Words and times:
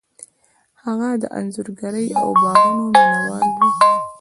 هغه 0.83 1.09
د 1.21 1.23
انځورګرۍ 1.39 2.07
او 2.21 2.29
باغونو 2.41 2.85
مینه 2.93 3.19
وال 3.27 3.45
و. 3.57 3.59